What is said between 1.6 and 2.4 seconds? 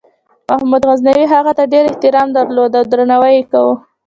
ډېر احترام